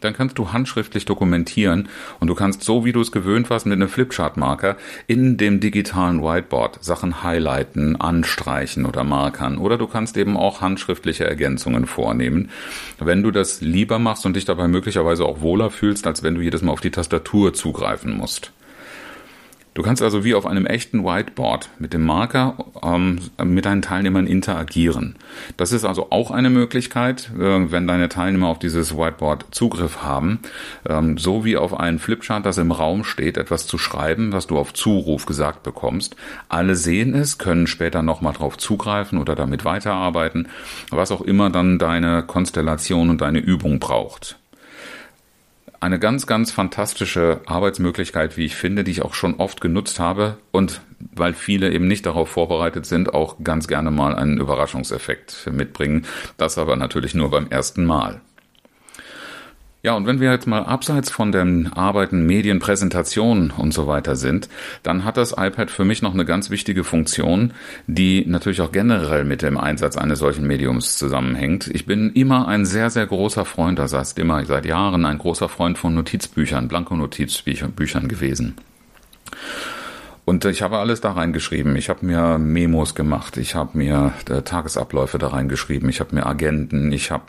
dann 0.03 0.13
kannst 0.13 0.37
du 0.37 0.51
handschriftlich 0.51 1.05
dokumentieren 1.05 1.89
und 2.19 2.27
du 2.27 2.35
kannst 2.35 2.63
so, 2.63 2.85
wie 2.85 2.91
du 2.91 3.01
es 3.01 3.11
gewöhnt 3.11 3.49
warst, 3.49 3.65
mit 3.65 3.73
einem 3.73 3.89
Flipchart-Marker 3.89 4.77
in 5.07 5.37
dem 5.37 5.59
digitalen 5.59 6.21
Whiteboard 6.21 6.83
Sachen 6.83 7.23
highlighten, 7.23 7.99
anstreichen 7.99 8.85
oder 8.85 9.03
markern. 9.03 9.57
Oder 9.57 9.77
du 9.77 9.87
kannst 9.87 10.17
eben 10.17 10.37
auch 10.37 10.61
handschriftliche 10.61 11.25
Ergänzungen 11.25 11.85
vornehmen, 11.85 12.49
wenn 12.99 13.23
du 13.23 13.31
das 13.31 13.61
lieber 13.61 13.99
machst 13.99 14.25
und 14.25 14.35
dich 14.35 14.45
dabei 14.45 14.67
möglicherweise 14.67 15.25
auch 15.25 15.41
wohler 15.41 15.69
fühlst, 15.69 16.07
als 16.07 16.23
wenn 16.23 16.35
du 16.35 16.41
jedes 16.41 16.61
Mal 16.61 16.71
auf 16.71 16.81
die 16.81 16.91
Tastatur 16.91 17.53
zugreifen 17.53 18.15
musst. 18.15 18.51
Du 19.73 19.81
kannst 19.81 20.03
also 20.03 20.23
wie 20.23 20.35
auf 20.35 20.45
einem 20.45 20.67
echten 20.67 21.03
Whiteboard 21.03 21.69
mit 21.79 21.93
dem 21.93 22.05
Marker 22.05 22.57
ähm, 22.83 23.19
mit 23.43 23.65
deinen 23.65 23.81
Teilnehmern 23.81 24.27
interagieren. 24.27 25.15
Das 25.57 25.71
ist 25.71 25.83
also 25.83 26.11
auch 26.11 26.29
eine 26.29 26.51
Möglichkeit, 26.51 27.31
äh, 27.35 27.71
wenn 27.71 27.87
deine 27.87 28.07
Teilnehmer 28.07 28.49
auf 28.49 28.59
dieses 28.59 28.95
Whiteboard 28.95 29.47
Zugriff 29.49 30.03
haben, 30.03 30.39
ähm, 30.87 31.17
so 31.17 31.43
wie 31.43 31.57
auf 31.57 31.79
einen 31.79 31.97
Flipchart, 31.97 32.45
das 32.45 32.59
im 32.59 32.71
Raum 32.71 33.03
steht, 33.03 33.37
etwas 33.37 33.65
zu 33.65 33.79
schreiben, 33.79 34.31
was 34.31 34.45
du 34.45 34.59
auf 34.59 34.73
Zuruf 34.73 35.25
gesagt 35.25 35.63
bekommst. 35.63 36.15
Alle 36.49 36.75
sehen 36.75 37.15
es, 37.15 37.39
können 37.39 37.65
später 37.65 38.03
nochmal 38.03 38.33
drauf 38.33 38.59
zugreifen 38.59 39.17
oder 39.17 39.35
damit 39.35 39.65
weiterarbeiten, 39.65 40.49
was 40.91 41.11
auch 41.11 41.21
immer 41.21 41.49
dann 41.49 41.79
deine 41.79 42.21
Konstellation 42.21 43.09
und 43.09 43.21
deine 43.21 43.39
Übung 43.39 43.79
braucht 43.79 44.37
eine 45.83 45.99
ganz, 45.99 46.25
ganz 46.27 46.51
fantastische 46.51 47.41
Arbeitsmöglichkeit, 47.45 48.37
wie 48.37 48.45
ich 48.45 48.55
finde, 48.55 48.85
die 48.85 48.91
ich 48.91 49.01
auch 49.01 49.13
schon 49.13 49.35
oft 49.35 49.59
genutzt 49.59 49.99
habe 49.99 50.37
und 50.51 50.81
weil 51.13 51.33
viele 51.33 51.71
eben 51.71 51.87
nicht 51.87 52.05
darauf 52.05 52.29
vorbereitet 52.29 52.85
sind, 52.85 53.13
auch 53.13 53.35
ganz 53.43 53.67
gerne 53.67 53.91
mal 53.91 54.15
einen 54.15 54.39
Überraschungseffekt 54.39 55.49
mitbringen. 55.51 56.05
Das 56.37 56.57
aber 56.57 56.77
natürlich 56.77 57.13
nur 57.13 57.29
beim 57.29 57.47
ersten 57.49 57.85
Mal. 57.85 58.21
Ja, 59.85 59.95
und 59.95 60.07
wenn 60.07 60.21
wir 60.21 60.31
jetzt 60.31 60.47
mal 60.47 60.63
abseits 60.63 61.09
von 61.09 61.33
den 61.33 61.73
Arbeiten, 61.73 62.25
Medien, 62.25 62.59
Präsentationen 62.59 63.51
und 63.51 63.73
so 63.73 63.85
weiter 63.85 64.15
sind, 64.15 64.47
dann 64.81 65.03
hat 65.03 65.17
das 65.17 65.33
iPad 65.33 65.69
für 65.69 65.83
mich 65.83 66.01
noch 66.01 66.13
eine 66.13 66.23
ganz 66.23 66.49
wichtige 66.49 66.85
Funktion, 66.85 67.51
die 67.85 68.23
natürlich 68.25 68.61
auch 68.61 68.71
generell 68.71 69.25
mit 69.25 69.41
dem 69.41 69.57
Einsatz 69.57 69.97
eines 69.97 70.19
solchen 70.19 70.47
Mediums 70.47 70.95
zusammenhängt. 70.97 71.67
Ich 71.67 71.85
bin 71.85 72.13
immer 72.13 72.47
ein 72.47 72.65
sehr, 72.65 72.91
sehr 72.91 73.07
großer 73.07 73.43
Freund, 73.43 73.77
das 73.77 73.91
heißt 73.91 74.17
immer 74.19 74.45
seit 74.45 74.65
Jahren 74.65 75.05
ein 75.05 75.17
großer 75.17 75.49
Freund 75.49 75.77
von 75.77 75.93
Notizbüchern, 75.95 76.69
Blanko-Notizbüchern 76.69 78.07
gewesen. 78.07 78.55
Und 80.25 80.45
ich 80.45 80.61
habe 80.61 80.77
alles 80.77 81.01
da 81.01 81.11
reingeschrieben. 81.11 81.75
Ich 81.75 81.89
habe 81.89 82.05
mir 82.05 82.37
Memos 82.37 82.95
gemacht, 82.95 83.35
ich 83.35 83.55
habe 83.55 83.77
mir 83.77 84.13
äh, 84.29 84.41
Tagesabläufe 84.41 85.17
da 85.17 85.27
reingeschrieben, 85.27 85.89
ich 85.89 85.99
habe 85.99 86.15
mir 86.15 86.25
Agenten, 86.25 86.93
ich 86.93 87.11
habe 87.11 87.25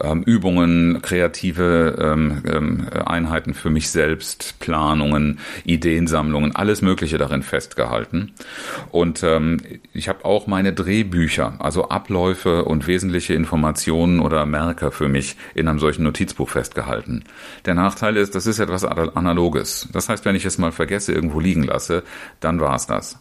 ähm, 0.00 0.22
Übungen, 0.22 1.02
kreative 1.02 1.96
ähm, 2.00 2.42
ähm, 2.46 2.88
Einheiten 3.04 3.52
für 3.52 3.70
mich 3.70 3.90
selbst, 3.90 4.60
Planungen, 4.60 5.40
Ideensammlungen, 5.64 6.54
alles 6.54 6.82
Mögliche 6.82 7.18
darin 7.18 7.42
festgehalten. 7.42 8.32
Und 8.92 9.24
ähm, 9.24 9.58
ich 9.92 10.08
habe 10.08 10.24
auch 10.24 10.46
meine 10.46 10.72
Drehbücher, 10.72 11.54
also 11.58 11.88
Abläufe 11.88 12.64
und 12.64 12.86
wesentliche 12.86 13.34
Informationen 13.34 14.20
oder 14.20 14.46
Merker 14.46 14.92
für 14.92 15.08
mich 15.08 15.36
in 15.56 15.66
einem 15.66 15.80
solchen 15.80 16.04
Notizbuch 16.04 16.50
festgehalten. 16.50 17.24
Der 17.64 17.74
Nachteil 17.74 18.16
ist, 18.16 18.36
das 18.36 18.46
ist 18.46 18.60
etwas 18.60 18.84
Analoges. 18.84 19.88
Das 19.92 20.08
heißt, 20.08 20.24
wenn 20.24 20.36
ich 20.36 20.44
es 20.44 20.58
mal 20.58 20.70
vergesse, 20.70 21.12
irgendwo 21.12 21.40
liegen 21.40 21.64
lasse, 21.64 22.04
dann 22.40 22.60
war's 22.60 22.86
das. 22.86 23.18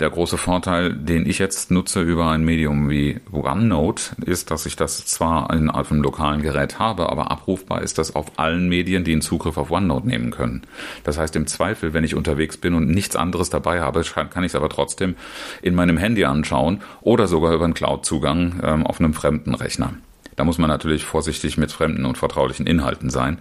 Der 0.00 0.10
große 0.10 0.38
Vorteil, 0.38 0.92
den 0.92 1.28
ich 1.28 1.40
jetzt 1.40 1.72
nutze 1.72 2.00
über 2.02 2.30
ein 2.30 2.44
Medium 2.44 2.88
wie 2.88 3.18
OneNote, 3.32 4.14
ist, 4.24 4.52
dass 4.52 4.64
ich 4.64 4.76
das 4.76 5.04
zwar 5.06 5.52
in, 5.52 5.68
auf 5.68 5.90
einem 5.90 6.02
lokalen 6.02 6.40
Gerät 6.40 6.78
habe, 6.78 7.10
aber 7.10 7.32
abrufbar 7.32 7.82
ist 7.82 7.98
das 7.98 8.14
auf 8.14 8.38
allen 8.38 8.68
Medien, 8.68 9.02
die 9.02 9.10
einen 9.10 9.22
Zugriff 9.22 9.56
auf 9.56 9.72
OneNote 9.72 10.06
nehmen 10.06 10.30
können. 10.30 10.62
Das 11.02 11.18
heißt, 11.18 11.34
im 11.34 11.48
Zweifel, 11.48 11.94
wenn 11.94 12.04
ich 12.04 12.14
unterwegs 12.14 12.56
bin 12.56 12.74
und 12.74 12.88
nichts 12.88 13.16
anderes 13.16 13.50
dabei 13.50 13.80
habe, 13.80 14.02
kann 14.02 14.44
ich 14.44 14.52
es 14.52 14.54
aber 14.54 14.68
trotzdem 14.68 15.16
in 15.62 15.74
meinem 15.74 15.96
Handy 15.96 16.24
anschauen 16.24 16.80
oder 17.00 17.26
sogar 17.26 17.52
über 17.52 17.64
einen 17.64 17.74
Cloud-Zugang 17.74 18.60
ähm, 18.62 18.86
auf 18.86 19.00
einem 19.00 19.14
fremden 19.14 19.56
Rechner. 19.56 19.94
Da 20.38 20.44
muss 20.44 20.58
man 20.58 20.68
natürlich 20.68 21.04
vorsichtig 21.04 21.58
mit 21.58 21.72
fremden 21.72 22.04
und 22.04 22.16
vertraulichen 22.16 22.64
Inhalten 22.64 23.10
sein. 23.10 23.38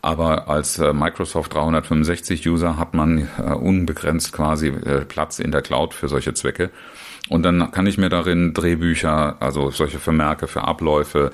Aber 0.00 0.48
als 0.48 0.78
äh, 0.78 0.94
Microsoft 0.94 1.52
365 1.52 2.48
User 2.48 2.78
hat 2.78 2.94
man 2.94 3.28
äh, 3.36 3.52
unbegrenzt 3.52 4.32
quasi 4.32 4.68
äh, 4.68 5.04
Platz 5.04 5.40
in 5.40 5.52
der 5.52 5.60
Cloud 5.60 5.92
für 5.92 6.08
solche 6.08 6.32
Zwecke. 6.32 6.70
Und 7.28 7.42
dann 7.42 7.70
kann 7.70 7.86
ich 7.86 7.98
mir 7.98 8.08
darin 8.08 8.54
Drehbücher, 8.54 9.36
also 9.40 9.70
solche 9.70 9.98
Vermerke 9.98 10.46
für 10.46 10.62
Abläufe, 10.62 11.32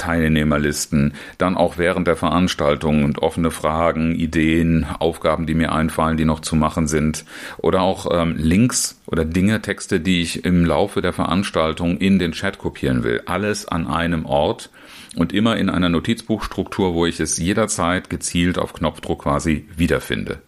Teilnehmerlisten, 0.00 1.12
dann 1.38 1.56
auch 1.56 1.76
während 1.78 2.08
der 2.08 2.16
Veranstaltung 2.16 3.04
und 3.04 3.18
offene 3.18 3.50
Fragen, 3.50 4.14
Ideen, 4.14 4.86
Aufgaben, 4.98 5.46
die 5.46 5.54
mir 5.54 5.72
einfallen, 5.72 6.16
die 6.16 6.24
noch 6.24 6.40
zu 6.40 6.56
machen 6.56 6.88
sind 6.88 7.24
oder 7.58 7.82
auch 7.82 8.06
ähm, 8.10 8.36
Links 8.36 9.00
oder 9.06 9.24
Dinge, 9.24 9.60
Texte, 9.60 10.00
die 10.00 10.22
ich 10.22 10.44
im 10.44 10.64
Laufe 10.64 11.02
der 11.02 11.12
Veranstaltung 11.12 11.98
in 11.98 12.18
den 12.18 12.32
Chat 12.32 12.58
kopieren 12.58 13.04
will. 13.04 13.22
Alles 13.26 13.68
an 13.68 13.86
einem 13.86 14.24
Ort 14.24 14.70
und 15.16 15.32
immer 15.32 15.56
in 15.56 15.68
einer 15.68 15.88
Notizbuchstruktur, 15.88 16.94
wo 16.94 17.04
ich 17.04 17.20
es 17.20 17.36
jederzeit 17.36 18.08
gezielt 18.08 18.58
auf 18.58 18.72
Knopfdruck 18.72 19.24
quasi 19.24 19.66
wiederfinde. 19.76 20.40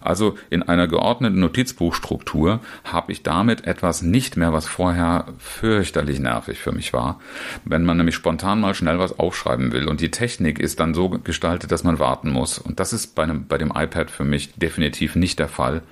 Also 0.00 0.36
in 0.48 0.62
einer 0.62 0.88
geordneten 0.88 1.40
Notizbuchstruktur 1.40 2.60
habe 2.84 3.12
ich 3.12 3.22
damit 3.22 3.66
etwas 3.66 4.02
nicht 4.02 4.36
mehr, 4.36 4.52
was 4.52 4.66
vorher 4.66 5.26
fürchterlich 5.38 6.18
nervig 6.20 6.58
für 6.58 6.72
mich 6.72 6.92
war. 6.92 7.20
Wenn 7.64 7.84
man 7.84 7.96
nämlich 7.96 8.14
spontan 8.14 8.60
mal 8.60 8.74
schnell 8.74 8.98
was 8.98 9.18
aufschreiben 9.18 9.72
will 9.72 9.88
und 9.88 10.00
die 10.00 10.10
Technik 10.10 10.58
ist 10.58 10.80
dann 10.80 10.94
so 10.94 11.08
gestaltet, 11.08 11.72
dass 11.72 11.84
man 11.84 11.98
warten 11.98 12.30
muss. 12.30 12.58
Und 12.58 12.80
das 12.80 12.92
ist 12.92 13.14
bei, 13.14 13.24
einem, 13.24 13.46
bei 13.46 13.58
dem 13.58 13.72
iPad 13.74 14.10
für 14.10 14.24
mich 14.24 14.54
definitiv 14.54 15.16
nicht 15.16 15.38
der 15.38 15.48
Fall 15.48 15.82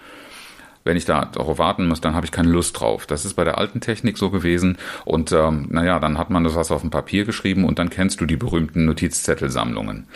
wenn 0.85 0.97
ich 0.97 1.05
da 1.05 1.27
darauf 1.27 1.59
warten 1.59 1.87
muss, 1.87 2.01
dann 2.01 2.15
habe 2.15 2.25
ich 2.25 2.33
keine 2.33 2.49
Lust 2.49 2.81
drauf. 2.81 3.07
Das 3.07 3.25
ist 3.25 3.35
bei 3.35 3.45
der 3.45 3.59
alten 3.59 3.81
Technik 3.81 4.17
so 4.17 4.31
gewesen. 4.31 4.79
Und 5.05 5.33
ähm, 5.33 5.67
naja, 5.71 5.99
dann 5.99 6.19
hat 6.19 6.31
man 6.31 6.45
das 6.45 6.55
was 6.55 6.71
auf 6.71 6.81
dem 6.81 6.91
Papier 6.91 7.25
geschrieben 7.25 7.65
und 7.65 7.79
dann 7.79 7.91
kennst 7.91 8.21
du 8.21 8.27
die 8.27 8.37
berühmten 8.37 8.85
Notizzettelsammlungen. 8.87 10.07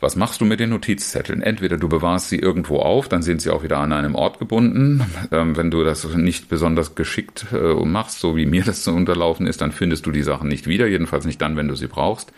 Was 0.00 0.16
machst 0.16 0.40
du 0.40 0.44
mit 0.44 0.60
den 0.60 0.70
Notizzetteln? 0.70 1.42
Entweder 1.42 1.76
du 1.76 1.88
bewahrst 1.88 2.28
sie 2.28 2.38
irgendwo 2.38 2.78
auf, 2.78 3.08
dann 3.08 3.22
sind 3.22 3.42
sie 3.42 3.50
auch 3.50 3.62
wieder 3.62 3.78
an 3.78 3.92
einem 3.92 4.14
Ort 4.14 4.38
gebunden. 4.38 5.04
Ähm, 5.30 5.56
wenn 5.56 5.70
du 5.70 5.84
das 5.84 6.04
nicht 6.16 6.48
besonders 6.48 6.94
geschickt 6.94 7.46
äh, 7.52 7.74
machst, 7.84 8.20
so 8.20 8.36
wie 8.36 8.46
mir 8.46 8.64
das 8.64 8.84
so 8.84 8.92
unterlaufen 8.92 9.46
ist, 9.46 9.60
dann 9.60 9.72
findest 9.72 10.06
du 10.06 10.10
die 10.10 10.22
Sachen 10.22 10.48
nicht 10.48 10.66
wieder, 10.66 10.86
jedenfalls 10.86 11.26
nicht 11.26 11.42
dann, 11.42 11.56
wenn 11.56 11.68
du 11.68 11.74
sie 11.74 11.86
brauchst. 11.86 12.32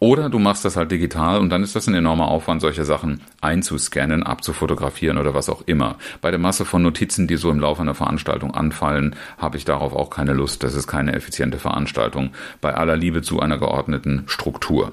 Oder 0.00 0.28
du 0.28 0.38
machst 0.38 0.64
das 0.64 0.76
halt 0.76 0.90
digital 0.90 1.38
und 1.38 1.50
dann 1.50 1.62
ist 1.62 1.76
das 1.76 1.86
ein 1.86 1.94
enormer 1.94 2.28
Aufwand, 2.28 2.60
solche 2.60 2.84
Sachen 2.84 3.20
einzuscannen, 3.40 4.22
abzufotografieren 4.22 5.18
oder 5.18 5.34
was 5.34 5.48
auch 5.48 5.62
immer. 5.66 5.96
Bei 6.20 6.30
der 6.30 6.40
Masse 6.40 6.64
von 6.64 6.82
Notizen 6.82 6.95
Notizen, 6.96 7.26
die 7.26 7.36
so 7.36 7.50
im 7.50 7.60
Laufe 7.60 7.82
einer 7.82 7.94
Veranstaltung 7.94 8.54
anfallen, 8.54 9.16
habe 9.36 9.58
ich 9.58 9.66
darauf 9.66 9.92
auch 9.92 10.08
keine 10.08 10.32
Lust. 10.32 10.62
Das 10.62 10.72
ist 10.72 10.86
keine 10.86 11.12
effiziente 11.12 11.58
Veranstaltung. 11.58 12.30
Bei 12.62 12.72
aller 12.72 12.96
Liebe 12.96 13.20
zu 13.20 13.38
einer 13.38 13.58
geordneten 13.58 14.22
Struktur. 14.28 14.92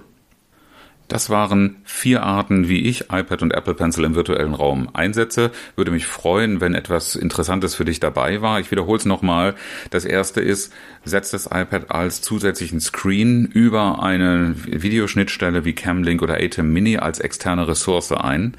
Das 1.14 1.30
waren 1.30 1.76
vier 1.84 2.24
Arten, 2.24 2.70
wie 2.70 2.88
ich 2.88 3.12
iPad 3.12 3.44
und 3.44 3.54
Apple 3.54 3.76
Pencil 3.76 4.04
im 4.04 4.16
virtuellen 4.16 4.56
Raum 4.56 4.90
einsetze. 4.94 5.52
Würde 5.76 5.92
mich 5.92 6.08
freuen, 6.08 6.60
wenn 6.60 6.74
etwas 6.74 7.16
Interessantes 7.16 7.76
für 7.76 7.86
dich 7.86 8.00
dabei 8.00 8.42
war. 8.42 8.60
Ich 8.60 8.72
wiederhole 8.72 8.98
es 8.98 9.06
nochmal. 9.06 9.54
Das 9.92 10.06
erste 10.06 10.42
ist, 10.42 10.74
setz 11.06 11.30
das 11.30 11.46
iPad 11.46 11.92
als 11.92 12.24
zusätzlichen 12.24 12.80
Screen 12.80 13.46
über 13.46 14.02
eine 14.02 14.56
Videoschnittstelle 14.66 15.66
wie 15.66 15.74
Camlink 15.74 16.24
oder 16.24 16.38
ATEM 16.38 16.74
Mini 16.74 16.98
als 16.98 17.20
externe 17.20 17.68
Ressource 17.68 18.12
ein. 18.12 18.58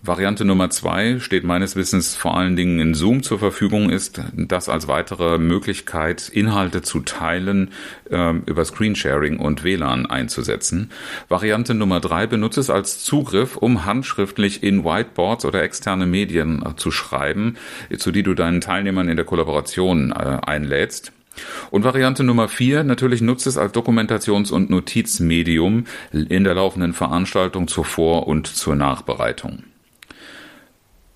Variante 0.00 0.44
Nummer 0.44 0.70
zwei 0.70 1.18
steht 1.20 1.44
meines 1.44 1.76
Wissens 1.76 2.16
vor 2.16 2.36
allen 2.36 2.56
Dingen 2.56 2.80
in 2.80 2.94
Zoom 2.94 3.22
zur 3.22 3.38
Verfügung, 3.38 3.90
ist 3.90 4.22
das 4.34 4.68
als 4.68 4.88
weitere 4.88 5.38
Möglichkeit, 5.38 6.28
Inhalte 6.30 6.82
zu 6.82 7.00
teilen, 7.00 7.70
äh, 8.10 8.32
über 8.46 8.64
Screensharing 8.64 9.38
und 9.38 9.64
WLAN 9.64 10.06
einzusetzen. 10.06 10.90
Variante 11.28 11.74
Nummer 11.82 11.98
drei 11.98 12.28
benutzt 12.28 12.58
es 12.58 12.70
als 12.70 13.02
Zugriff, 13.02 13.56
um 13.56 13.84
handschriftlich 13.84 14.62
in 14.62 14.84
Whiteboards 14.84 15.44
oder 15.44 15.64
externe 15.64 16.06
Medien 16.06 16.64
äh, 16.64 16.76
zu 16.76 16.92
schreiben, 16.92 17.56
zu 17.98 18.12
die 18.12 18.22
du 18.22 18.34
deinen 18.34 18.60
Teilnehmern 18.60 19.08
in 19.08 19.16
der 19.16 19.26
Kollaboration 19.26 20.12
äh, 20.12 20.38
einlädst. 20.46 21.10
Und 21.72 21.82
Variante 21.82 22.22
Nummer 22.22 22.46
vier, 22.46 22.84
natürlich 22.84 23.20
nutzt 23.20 23.48
es 23.48 23.58
als 23.58 23.74
Dokumentations- 23.74 24.52
und 24.52 24.70
Notizmedium 24.70 25.86
in 26.12 26.44
der 26.44 26.54
laufenden 26.54 26.92
Veranstaltung 26.92 27.66
zur 27.66 27.84
Vor- 27.84 28.28
und 28.28 28.46
zur 28.46 28.76
Nachbereitung. 28.76 29.64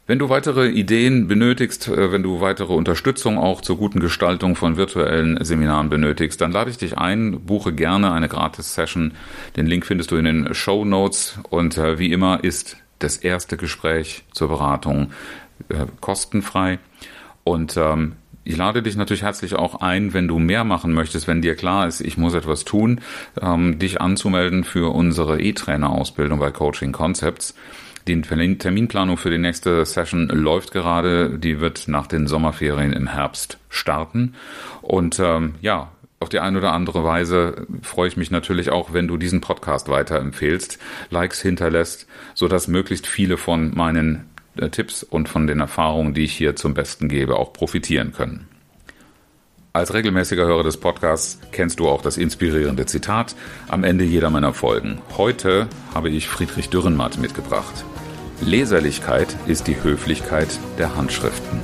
Wenn 0.09 0.21
du 0.21 0.29
weitere 0.29 0.69
Ideen 0.69 1.27
benötigst, 1.27 1.89
äh, 1.89 2.13
wenn 2.13 2.23
du 2.23 2.41
weitere 2.41 2.73
Unterstützung 2.73 3.39
auch 3.39 3.61
zur 3.61 3.77
guten 3.77 3.99
Gestaltung 3.99 4.55
von 4.55 4.77
virtuellen 4.77 5.43
Seminaren 5.45 5.89
benötigst, 5.89 6.41
dann 6.41 6.53
lade 6.53 6.71
ich 6.71 6.79
dich 6.79 6.97
ein, 6.97 7.41
buche 7.41 7.73
gerne 7.73 8.13
eine 8.13 8.29
Gratis-Session. 8.29 9.15
Den 9.57 9.67
Link 9.67 9.85
findest 9.85 10.13
du 10.13 10.17
in 10.17 10.25
den 10.25 10.55
Show 10.55 10.85
Notes 10.85 11.41
und 11.51 11.77
äh, 11.77 11.99
wie 11.99 12.13
immer 12.13 12.45
ist 12.45 12.77
das 13.01 13.17
erste 13.17 13.57
Gespräch 13.57 14.23
zur 14.33 14.49
Beratung 14.49 15.11
äh, 15.69 15.87
kostenfrei. 16.01 16.79
Und 17.43 17.77
ähm, 17.77 18.13
ich 18.45 18.57
lade 18.57 18.85
dich 18.85 18.95
natürlich 18.95 19.25
herzlich 19.25 19.57
auch 19.57 19.81
ein, 19.81 20.15
wenn 20.15 20.29
du 20.29 20.39
mehr 20.39 20.63
machen 20.63 20.93
möchtest, 20.93 21.27
wenn 21.27 21.43
dir 21.43 21.57
klar 21.57 21.89
ist, 21.89 22.01
ich 22.01 22.17
muss 22.17 22.35
etwas 22.35 22.65
tun, 22.65 23.01
ähm, 23.43 23.81
dich 23.81 24.01
anzumelden 24.01 24.63
für 24.63 24.95
unsere 24.95 25.41
E-Trainer-Ausbildung 25.41 26.39
bei 26.39 26.53
Coaching 26.53 26.93
Concepts. 26.93 27.57
Die 28.09 28.21
Terminplanung 28.21 29.17
für 29.17 29.31
die 29.31 29.39
nächste 29.39 29.85
Session 29.85 30.29
läuft 30.29 30.71
gerade. 30.71 31.39
Die 31.41 31.61
wird 31.61 31.89
nach 31.89 32.07
den 32.07 32.29
Sommerferien 32.29 32.93
im 32.93 33.09
Herbst 33.09 33.59
starten. 33.69 34.35
Und 34.81 35.19
ähm, 35.19 35.57
ja, 35.61 35.91
auf 36.21 36.29
die 36.29 36.39
eine 36.39 36.59
oder 36.59 36.73
andere 36.73 37.03
Weise 37.03 37.67
freue 37.83 38.09
ich 38.09 38.17
mich 38.17 38.31
natürlich 38.31 38.71
auch, 38.71 38.93
wenn 38.93 39.09
du 39.09 39.17
diesen 39.17 39.41
Podcast 39.41 39.89
weiterempfehlst, 39.89 40.79
Likes 41.11 41.43
hinterlässt, 41.43 42.07
so 42.35 42.47
dass 42.47 42.69
möglichst 42.69 43.09
viele 43.09 43.37
von 43.37 43.75
meinen 43.75 44.27
äh, 44.57 44.71
Tipps 44.71 45.03
und 45.03 45.29
von 45.29 45.49
den 45.49 45.59
Erfahrungen, 45.59 46.15
die 46.15 46.25
ich 46.25 46.33
hier 46.33 46.55
zum 46.55 46.75
Besten 46.75 47.09
gebe, 47.09 47.37
auch 47.37 47.53
profitieren 47.53 48.13
können. 48.13 48.47
Als 49.73 49.93
regelmäßiger 49.93 50.47
Hörer 50.47 50.63
des 50.63 50.79
Podcasts 50.79 51.39
kennst 51.53 51.81
du 51.81 51.89
auch 51.89 52.01
das 52.01 52.17
inspirierende 52.17 52.87
Zitat 52.87 53.37
am 53.69 53.85
Ende 53.85 54.05
jeder 54.05 54.31
meiner 54.31 54.55
Folgen. 54.55 55.03
Heute 55.19 55.69
habe 55.93 56.09
ich 56.09 56.29
Friedrich 56.29 56.71
Dürrenmatt 56.71 57.19
mitgebracht. 57.19 57.85
Leserlichkeit 58.41 59.35
ist 59.47 59.67
die 59.67 59.83
Höflichkeit 59.83 60.49
der 60.79 60.95
Handschriften. 60.95 61.61